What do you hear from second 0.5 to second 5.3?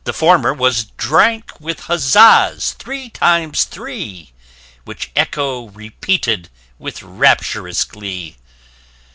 was drank with huzzas, three times three, [p 15] Which